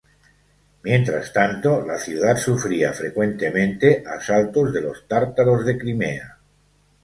Mientras 0.81 1.31
tanto, 1.31 1.85
la 1.85 1.95
ciudad 1.99 2.35
sufría 2.35 2.91
frecuentemente 2.91 4.03
asaltos 4.03 4.73
de 4.73 4.81
los 4.81 5.07
tártaros 5.07 5.63
de 5.63 5.77
Crimea. 5.77 6.39